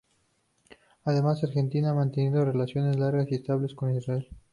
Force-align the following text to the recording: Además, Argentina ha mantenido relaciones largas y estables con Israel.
Además, 1.03 1.43
Argentina 1.43 1.91
ha 1.91 1.93
mantenido 1.93 2.43
relaciones 2.43 2.97
largas 2.97 3.27
y 3.31 3.35
estables 3.35 3.75
con 3.75 3.95
Israel. 3.95 4.27